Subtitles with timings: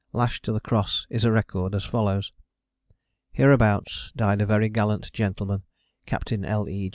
[0.13, 2.31] Lashed to the cross is a record, as follows:
[3.33, 5.61] Hereabouts died a very gallant gentleman,
[6.07, 6.67] Captain L.
[6.67, 6.89] E.